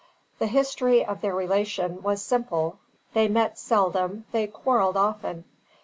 The 0.39 0.47
history 0.47 1.05
of 1.05 1.21
their 1.21 1.35
relation 1.35 2.01
was 2.01 2.23
simple; 2.23 2.79
they 3.13 3.27
met 3.27 3.59
seldom, 3.59 4.25
they 4.31 4.47
quarrelled 4.47 4.97
often. 4.97 5.43